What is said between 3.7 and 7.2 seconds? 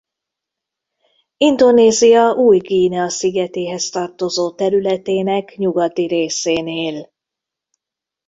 tartozó területének nyugati részén él.